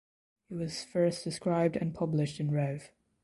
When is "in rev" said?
2.39-2.89